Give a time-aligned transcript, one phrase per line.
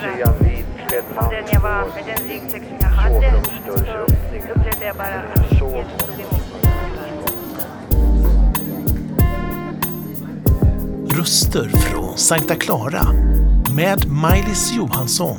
[0.00, 0.26] fundera
[1.14, 5.52] på den jag var, med den ryggsäck som jag hade, så upplevde jag bara att
[5.52, 6.70] Jesus tog emot mig.
[11.18, 13.02] Röster från Sankta Clara
[13.76, 15.38] med Maj-Lis Johansson.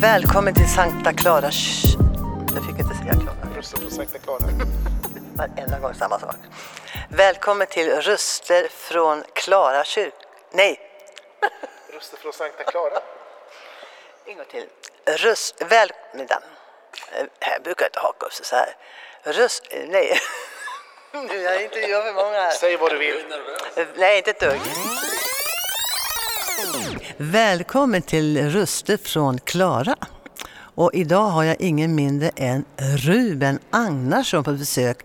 [0.00, 1.50] Välkommen till Sankta Clara...
[1.50, 1.96] Shh.
[2.54, 3.56] Jag fick inte säga Klara.
[3.56, 4.42] Röster från Sankta Clara.
[5.36, 6.36] Varenda gång samma sak.
[7.08, 10.14] Välkommen till Röster från Klara kyrk...
[10.52, 10.80] Nej,
[11.94, 12.98] Röster från Sankta Clara.
[14.26, 14.66] en gång till.
[15.16, 15.62] Röst...
[15.68, 15.90] Väl...
[16.14, 16.42] Vänta.
[17.12, 18.76] Eh, Här brukar jag inte haka upp sig så här.
[19.22, 19.62] Röst...
[19.88, 20.18] Nej.
[21.30, 22.50] Nu jag inte gör för många här.
[22.50, 23.24] Säg vad du vill.
[23.76, 24.60] Eh, Nej, inte ett dugg.
[27.16, 29.96] Välkommen till Röster från Klara.
[30.74, 34.98] Och idag har jag ingen mindre än Ruben Agnarsson på besök.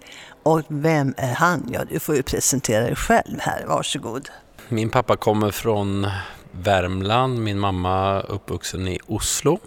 [0.44, 1.70] Och vem är han?
[1.74, 3.66] Ja, du får ju presentera dig själv här.
[3.68, 4.30] Varsågod.
[4.70, 6.08] Min pappa kommer från
[6.52, 9.60] Värmland, min mamma uppvuxen i Oslo.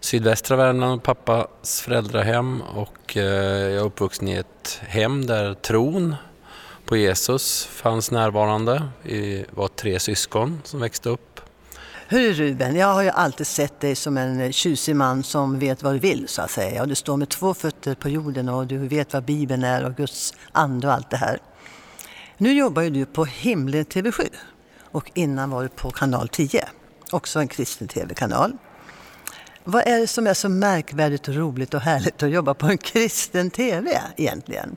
[0.00, 6.14] Sydvästra Värmland, pappas föräldrahem och eh, jag är uppvuxen i ett hem där tron
[6.84, 8.88] på Jesus fanns närvarande.
[9.02, 11.40] Vi var tre syskon som växte upp.
[12.08, 15.94] Hur Ruben, jag har ju alltid sett dig som en tjusig man som vet vad
[15.94, 16.82] du vill så att säga.
[16.82, 19.96] Och du står med två fötter på jorden och du vet vad Bibeln är och
[19.96, 21.38] Guds ande och allt det här.
[22.38, 24.28] Nu jobbar ju du på Himlen TV7
[24.82, 26.68] och innan var du på kanal 10,
[27.10, 28.52] också en kristen TV-kanal.
[29.64, 32.78] Vad är det som är så märkvärdigt och roligt och härligt att jobba på en
[32.78, 34.76] kristen TV egentligen?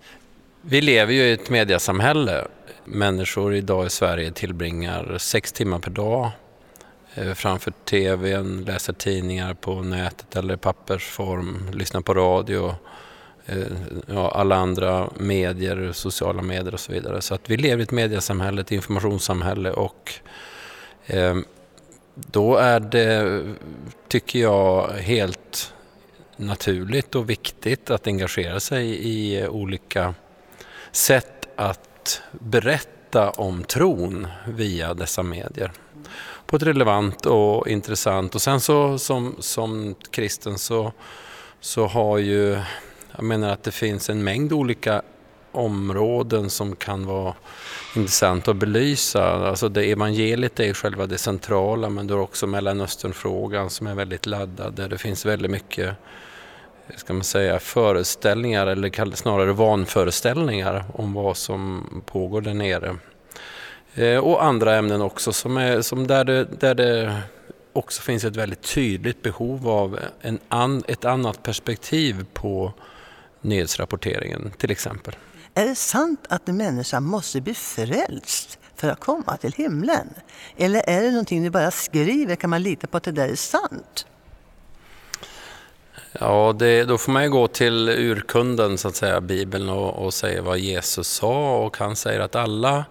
[0.61, 2.47] Vi lever ju i ett mediasamhälle.
[2.85, 6.31] Människor idag i Sverige tillbringar sex timmar per dag
[7.19, 12.75] Eh, framför TVn, läser tidningar på nätet eller i pappersform, lyssnar på radio,
[13.45, 13.67] eh,
[14.07, 17.21] ja, alla andra medier, sociala medier och så vidare.
[17.21, 20.13] Så att vi lever i ett mediasamhälle, ett informationssamhälle och
[21.05, 21.37] eh,
[22.15, 23.43] då är det,
[24.07, 25.73] tycker jag, helt
[26.35, 30.13] naturligt och viktigt att engagera sig i olika
[30.91, 35.71] sätt att berätta om tron via dessa medier.
[36.45, 40.93] På ett relevant och intressant och sen så som, som kristen så,
[41.59, 42.57] så har ju,
[43.15, 45.01] jag menar att det finns en mängd olika
[45.51, 47.33] områden som kan vara
[47.95, 49.47] intressant att belysa.
[49.49, 53.95] Alltså det evangeliet är ju själva det centrala men du har också Mellanösternfrågan som är
[53.95, 55.95] väldigt laddad där det finns väldigt mycket
[56.95, 62.95] ska man säga, föreställningar eller snarare vanföreställningar om vad som pågår där nere.
[63.99, 67.21] Eh, och andra ämnen också som är, som där, det, där det
[67.73, 72.73] också finns ett väldigt tydligt behov av en an, ett annat perspektiv på
[73.41, 75.15] nyhetsrapporteringen till exempel.
[75.53, 80.09] Är det sant att en människa måste bli frälst för att komma till himlen?
[80.57, 82.35] Eller är det någonting du bara skriver?
[82.35, 84.05] Kan man lita på att det där är sant?
[86.11, 90.13] Ja, det, då får man ju gå till urkunden, så att säga, Bibeln och, och
[90.13, 92.85] säga vad Jesus sa och han säger att alla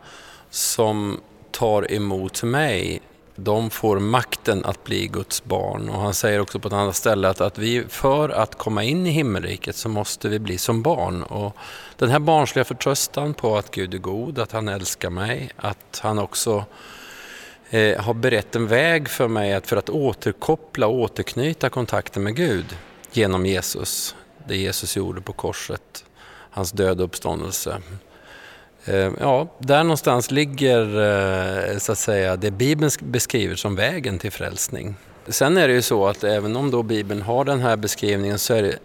[0.51, 1.21] som
[1.51, 3.03] tar emot mig,
[3.37, 5.89] de får makten att bli Guds barn.
[5.89, 9.07] Och han säger också på ett annat ställe att, att vi för att komma in
[9.07, 11.23] i himmelriket så måste vi bli som barn.
[11.23, 11.57] Och
[11.97, 16.19] den här barnsliga förtröstan på att Gud är god, att han älskar mig, att han
[16.19, 16.65] också
[17.71, 22.37] eh, har berett en väg för mig att för att återkoppla och återknyta kontakten med
[22.37, 22.77] Gud
[23.13, 24.17] genom Jesus,
[24.47, 26.05] det Jesus gjorde på korset,
[26.51, 27.83] hans död och uppståndelse.
[28.85, 30.81] Eh, ja, där någonstans ligger
[31.73, 34.95] eh, så att säga det Bibeln beskriver som vägen till frälsning.
[35.29, 38.55] Sen är det ju så att även om då Bibeln har den här beskrivningen så
[38.55, 38.79] är det,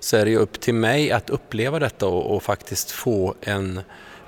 [0.00, 3.80] så är det ju upp till mig att uppleva detta och, och faktiskt få en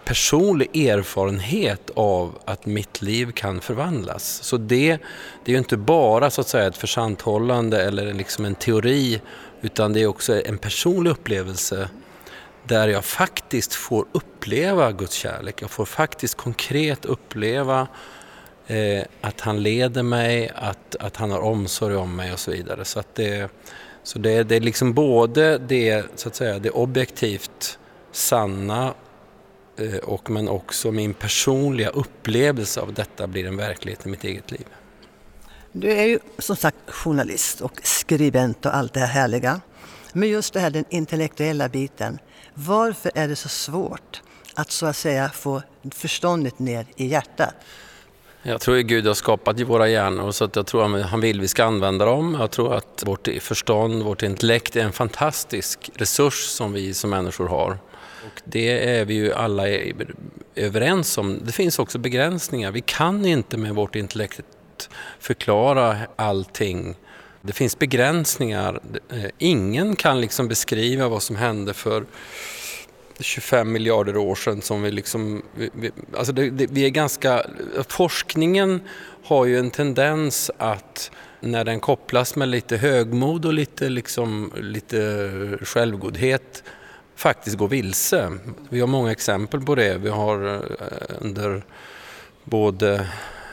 [0.05, 4.43] personlig erfarenhet av att mitt liv kan förvandlas.
[4.43, 4.99] Så det,
[5.45, 9.21] det är ju inte bara så att säga ett försanthållande eller liksom en teori
[9.61, 11.89] utan det är också en personlig upplevelse
[12.67, 15.63] där jag faktiskt får uppleva Guds kärlek.
[15.63, 17.89] Jag får faktiskt konkret uppleva
[18.67, 22.85] eh, att han leder mig, att, att han har omsorg om mig och så vidare.
[22.85, 23.51] Så, att det,
[24.03, 27.79] så det, det är liksom både det, så att säga, det objektivt
[28.13, 28.95] sanna
[29.77, 34.51] eh, och, men också min personliga upplevelse av detta blir en verklighet i mitt eget
[34.51, 34.67] liv.
[35.73, 39.61] Du är ju som sagt journalist och skribent och allt det här härliga.
[40.13, 42.19] Men just det här den intellektuella biten.
[42.55, 44.23] Varför är det så svårt
[44.55, 45.63] att så att säga få
[45.95, 47.55] förståndet ner i hjärtat?
[48.43, 51.41] Jag tror att Gud har skapat våra hjärnor så att jag tror att han vill
[51.41, 52.37] vi ska använda dem.
[52.41, 57.49] Jag tror att vårt förstånd, vårt intellekt är en fantastisk resurs som vi som människor
[57.49, 57.79] har.
[58.27, 59.65] Och det är vi ju alla
[60.55, 61.41] överens om.
[61.45, 62.71] Det finns också begränsningar.
[62.71, 64.41] Vi kan inte med vårt intellekt
[65.19, 66.97] förklara allting.
[67.43, 68.81] Det finns begränsningar.
[69.09, 72.05] Eh, ingen kan liksom beskriva vad som hände för
[73.21, 75.43] 25 miljarder år sedan som vi liksom...
[75.55, 77.47] Vi, alltså det, det, vi är ganska...
[77.89, 78.81] Forskningen
[79.25, 81.11] har ju en tendens att
[81.41, 85.31] när den kopplas med lite högmod och lite, liksom, lite
[85.63, 86.63] självgodhet
[87.17, 88.33] faktiskt gå vilse.
[88.69, 89.99] Vi har många exempel på det.
[89.99, 91.63] Vi har eh, under
[92.45, 93.07] både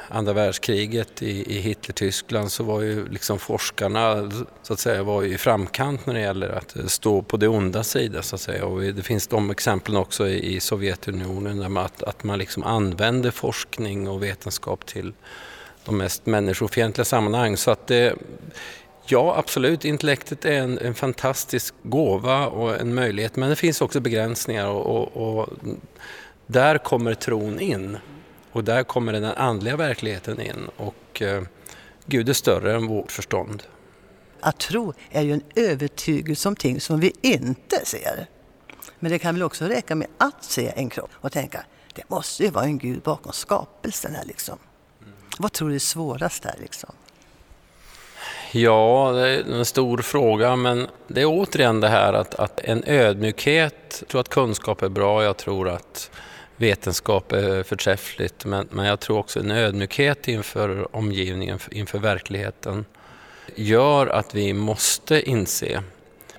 [0.09, 4.31] andra världskriget i, i Hitler-Tyskland så var ju liksom forskarna
[4.63, 7.83] så att säga var i framkant när det gäller att eh, stå på det onda
[7.83, 8.65] sida så att säga.
[8.65, 12.63] Och det finns de exemplen också i, i Sovjetunionen där man, att, att man liksom
[12.63, 15.13] använder forskning och vetenskap till
[15.85, 17.57] de mest människofientliga sammanhang.
[17.57, 18.15] Så att det,
[19.11, 19.85] Ja, absolut.
[19.85, 25.17] Intellektet är en, en, fantastisk gåva och en möjlighet, men det finns också begränsningar och,
[25.17, 25.49] och, och
[26.47, 27.97] där kommer tron in.
[28.51, 31.43] Och där kommer den andliga verkligheten in och eh,
[32.05, 33.63] Gud är större än vårt förstånd.
[34.39, 38.27] Att tro är ju en övertygelse om ting som vi inte ser.
[38.99, 41.63] Men det kan väl också räcka med att se en kropp och tänka
[41.99, 44.57] det måste ju vara en Gud bakom skapelsen här liksom.
[45.01, 45.13] Mm.
[45.37, 46.89] Vad tror du är svårast här liksom?
[48.51, 52.83] Ja, det är en stor fråga men det är återigen det här att, att en
[52.87, 56.11] ödmjukhet, jag tror att kunskap är bra, jag tror att
[56.59, 62.85] vetenskap är förträffligt men, men jag tror också en ödmjukhet inför omgivningen, inför verkligheten
[63.55, 65.83] gör att vi måste inse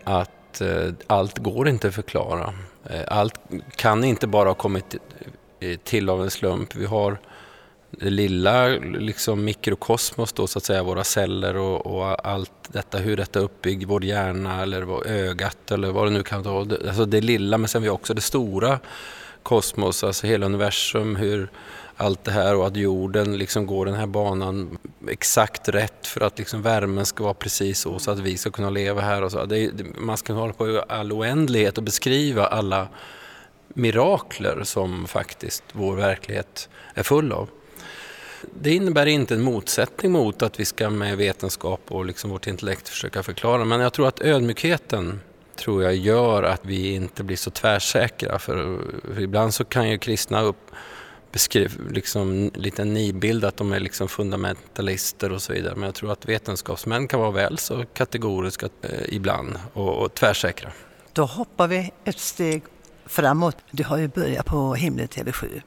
[0.05, 2.55] att eh, allt går inte att förklara.
[2.90, 3.40] Eh, allt
[3.76, 4.96] kan inte bara ha kommit
[5.61, 6.75] eh, till av en slump.
[6.75, 7.19] Vi har
[7.90, 13.17] det lilla liksom mikrokosmos då så att säga, våra celler och, och allt detta, hur
[13.17, 16.61] detta är uppbyggt, vår hjärna eller ögat eller vad det nu kan vara.
[16.61, 18.78] Alltså det lilla men sen vi har också det stora
[19.43, 21.51] kosmos, alltså hela universum, hur
[21.97, 24.79] allt det här och att jorden liksom går den här banan
[25.09, 28.71] exakt rätt för att liksom värmen ska vara precis så, så att vi ska kunna
[28.71, 29.23] leva här.
[29.23, 29.45] Och så.
[29.45, 32.89] Det, man ska hålla på i all oändlighet och beskriva alla
[33.69, 37.49] mirakler som faktiskt vår verklighet är full av.
[38.61, 42.89] Det innebär inte en motsättning mot att vi ska med vetenskap och liksom vårt intellekt
[42.89, 45.21] försöka förklara, men jag tror att ödmjukheten
[45.61, 48.39] tror jag gör att vi inte blir så tvärsäkra.
[48.39, 48.81] För,
[49.15, 50.71] för ibland så kan ju kristna upp
[51.33, 55.75] beskriva liksom lite nidbild att de är liksom fundamentalister och så vidare.
[55.75, 60.71] Men jag tror att vetenskapsmän kan vara väl så kategoriska eh, ibland och, och tvärsäkra.
[61.12, 62.63] Då hoppar vi ett steg
[63.06, 63.56] framåt.
[63.71, 65.63] Du har ju börjat på Himlen TV7.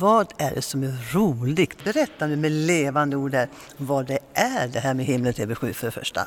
[0.00, 1.84] Vad är det som är roligt?
[1.84, 5.86] Berätta nu med levande ord där, vad det är det här med Himlen TV7 för
[5.86, 6.26] det första.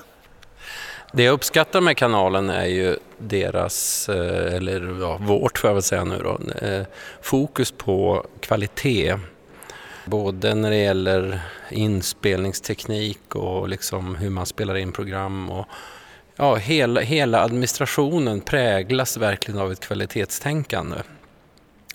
[1.13, 5.83] Det jag uppskattar med kanalen är ju deras, eh, eller ja, vårt får jag väl
[5.83, 6.85] säga nu då, eh,
[7.21, 9.15] fokus på kvalitet.
[10.06, 15.50] Både när det gäller inspelningsteknik och liksom hur man spelar in program.
[15.50, 15.65] Och,
[16.35, 20.97] ja, hela, hela administrationen präglas verkligen av ett kvalitetstänkande.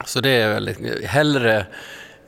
[0.05, 1.67] Så det är väldigt, hellre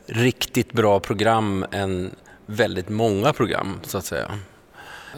[0.07, 2.11] riktigt bra program än
[2.47, 4.39] väldigt många program så att säga.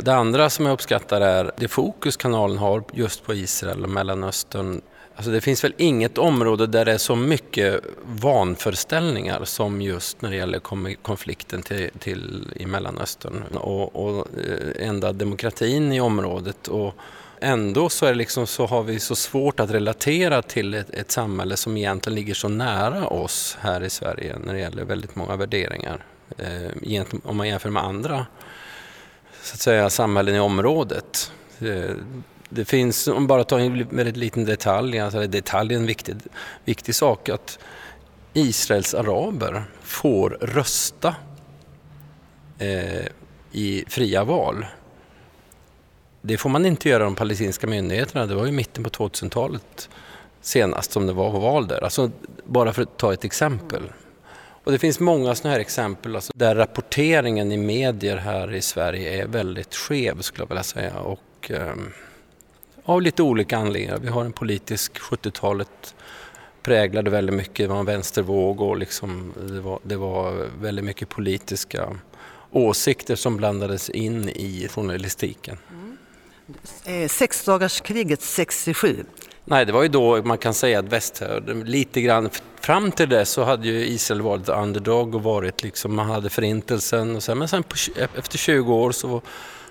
[0.01, 4.81] Det andra som jag uppskattar är det fokus kanalen har just på Israel och Mellanöstern.
[5.17, 10.31] Alltså det finns väl inget område där det är så mycket vanföreställningar som just när
[10.31, 10.59] det gäller
[11.03, 16.69] konflikten till, till i Mellanöstern och, och eh, enda demokratin i området.
[16.69, 16.95] Och
[17.41, 21.57] ändå så, är liksom, så har vi så svårt att relatera till ett, ett samhälle
[21.57, 26.05] som egentligen ligger så nära oss här i Sverige när det gäller väldigt många värderingar.
[26.39, 28.27] Eh, om man jämför med andra
[29.49, 31.33] så att säga, samhällen i området.
[32.49, 36.17] Det finns, om bara tar en väldigt liten detalj, alltså detalj är en viktig,
[36.65, 37.59] viktig sak, att
[38.33, 41.15] Israels araber får rösta
[42.59, 43.07] eh,
[43.53, 44.67] i fria val.
[46.23, 48.27] Det får man inte göra de palestinska myndigheterna.
[48.27, 49.89] Det var ju mitten på 2000-talet
[50.41, 51.85] senast som det var val där.
[51.85, 52.11] Alltså,
[52.45, 53.83] bara för att ta ett exempel.
[54.69, 59.23] Och det finns många sådana här exempel alltså, där rapporteringen i medier här i Sverige
[59.23, 60.99] är väldigt skev skulle jag vilja säga.
[60.99, 61.75] Och, eh,
[62.85, 63.99] av lite olika anledningar.
[63.99, 65.95] Vi har en politisk 70-talet
[66.63, 71.09] präglade väldigt mycket, det var en vänstervåg och liksom, det, var, det var väldigt mycket
[71.09, 71.99] politiska
[72.51, 75.59] åsikter som blandades in i journalistiken.
[75.71, 77.03] Mm.
[77.03, 79.05] Eh, sexdagarskriget 67
[79.51, 81.23] Nej, det var ju då man kan säga att väst...
[81.65, 86.11] lite grann fram till det så hade ju Israel varit underdog och varit liksom, man
[86.11, 87.75] hade förintelsen och sen, men sen på,
[88.15, 89.23] efter 20 år så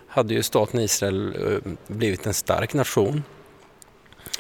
[0.07, 3.23] hade ju staten Israel eh, blivit en stark nation.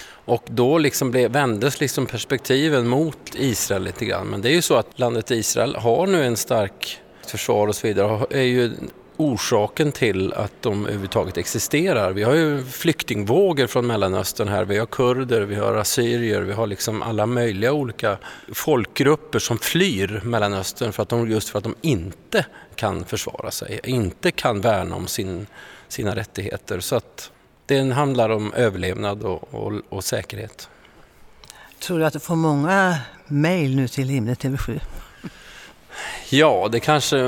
[0.09, 4.27] Och då liksom blev, vändes liksom perspektiven mot Israel lite grann.
[4.27, 7.87] Men det är ju så att landet Israel har nu en stark försvar och så
[7.87, 8.71] vidare är ju
[9.17, 12.11] orsaken till att de överhuvudtaget existerar.
[12.11, 14.65] Vi har ju flyktingvågor från Mellanöstern här.
[14.65, 18.17] Vi har kurder, vi har assyrier, vi har liksom alla möjliga olika
[18.53, 22.45] folkgrupper som flyr Mellanöstern för att de, just för att de inte
[22.75, 25.47] kan försvara sig, inte kan värna om sin,
[25.87, 26.79] sina rättigheter.
[26.79, 27.31] Så att
[27.65, 30.69] det handlar om överlevnad och, och, och säkerhet.
[31.79, 32.97] Tror du att du får många
[33.27, 34.79] mejl nu till Himlen TV7?
[36.29, 37.27] Ja, det kanske,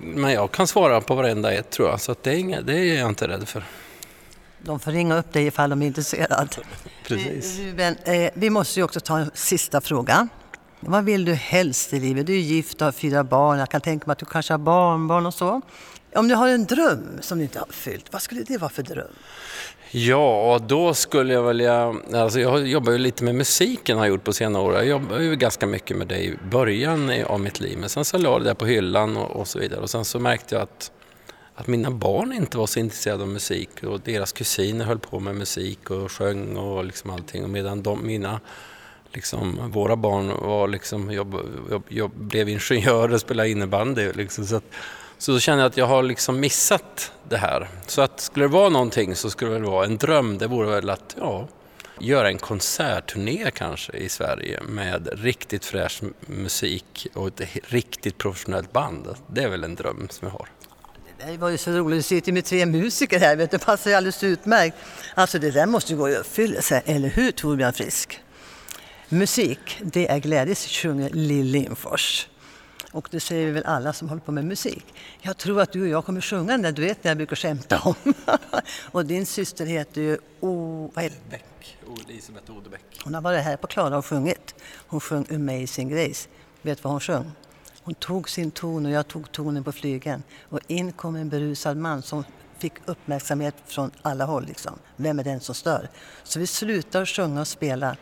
[0.00, 2.98] men jag kan svara på varenda ett tror jag, så det, är inga, det är
[2.98, 3.64] jag inte rädd för.
[4.58, 6.48] De får ringa upp dig ifall de är intresserade.
[7.06, 7.58] Precis.
[7.58, 10.28] Ruben, eh, vi måste ju också ta en sista fråga.
[10.80, 12.26] Vad vill du helst i livet?
[12.26, 13.58] Du är gift och har fyra barn.
[13.58, 15.60] Jag kan tänka mig att du kanske har barnbarn och så.
[16.14, 18.82] Om du har en dröm som du inte har fyllt, vad skulle det vara för
[18.82, 19.12] dröm?
[19.90, 21.94] Ja, då skulle jag vilja...
[22.14, 24.74] Alltså jag jobbar ju lite med musiken har jag gjort på senare år.
[24.74, 27.78] Jag jobbar ju ganska mycket med det i början av mitt liv.
[27.78, 29.80] Men sen så la jag det där på hyllan och, och, så vidare.
[29.80, 30.92] Och sen så märkte jag att,
[31.54, 33.84] att mina barn inte var så intresserade av musik.
[33.84, 37.44] Och deras kusiner höll på med musik och sjöng och liksom allting.
[37.44, 38.40] Och medan de, mina
[39.12, 41.34] liksom, våra barn var liksom, jobb,
[41.70, 44.12] jobb, jobb, blev ingenjörer och spelade innebandy.
[44.12, 44.74] Liksom, så, att,
[45.18, 47.68] så då känner jag att jag har liksom missat det här.
[47.86, 50.38] Så att skulle det vara någonting så skulle det vara en dröm.
[50.38, 51.48] Det vore väl att ja,
[52.00, 59.08] göra en konsertturné kanske i Sverige med riktigt fräsch musik och ett riktigt professionellt band.
[59.26, 60.48] Det är väl en dröm som jag har.
[61.26, 63.90] Det var ju så roligt, du sitter med tre musiker här, vet du, det passar
[63.90, 64.76] ju alldeles utmärkt.
[65.14, 68.20] Alltså det där måste ju gå i uppfyllelse, eller hur Torbjörn Frisk?
[69.08, 72.28] Musik, det är glädje, sjunger Lill Lindfors.
[72.94, 74.94] Och det säger väl alla som håller på med musik.
[75.20, 78.14] Jag tror att du och jag kommer sjunga den där duetten jag brukar skämta om.
[78.92, 80.90] och din syster heter ju o...
[80.94, 83.00] Bäck, Elisabeth Odebäck.
[83.04, 84.54] Hon har varit här på Klara och sjungit.
[84.86, 86.28] Hon sjöng Amazing Grace.
[86.62, 87.32] Vet du vad hon sjöng?
[87.82, 90.22] Hon tog sin ton och jag tog tonen på flygeln.
[90.48, 92.24] Och in kom en berusad man som
[92.58, 94.44] fick uppmärksamhet från alla håll.
[94.44, 94.78] Liksom.
[94.96, 95.88] Vem är den som stör?
[96.22, 97.96] Så vi slutade sjunga och spela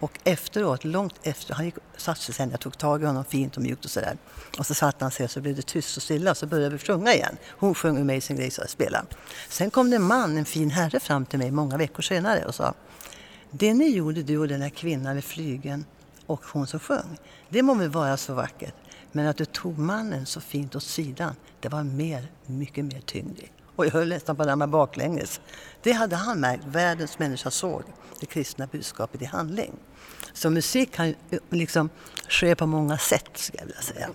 [0.00, 3.56] och efteråt, långt efter, han gick, satt sig sen, jag tog tag i honom fint
[3.56, 4.16] och mjukt och sådär.
[4.58, 6.76] Och så satt han sig och så blev det tyst och stilla och så började
[6.76, 7.36] vi sjunga igen.
[7.48, 9.06] Hon sjöng Amazing Grace och spelade.
[9.48, 12.54] Sen kom det en man, en fin herre fram till mig många veckor senare och
[12.54, 12.74] sa
[13.50, 15.84] Det ni gjorde du och den här kvinnan vid flygen
[16.26, 18.74] och hon som sjöng, det må väl vara så vackert.
[19.12, 23.40] Men att du tog mannen så fint åt sidan, det var mer, mycket mer tyngd
[23.78, 25.40] och jag höll nästan på att ramla baklänges.
[25.82, 27.82] Det hade han märkt, världens människa såg
[28.20, 29.72] det kristna budskapet i handling.
[30.32, 31.90] Så musik kan eh, liksom
[32.28, 34.08] ske på många sätt, skulle jag vilja säga.